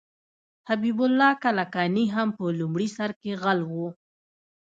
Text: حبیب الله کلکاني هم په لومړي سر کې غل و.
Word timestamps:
حبیب 0.67 0.97
الله 1.07 1.31
کلکاني 1.43 2.05
هم 2.15 2.27
په 2.37 2.43
لومړي 2.59 2.87
سر 2.97 3.11
کې 3.21 3.31
غل 3.41 3.59
و. 3.65 3.73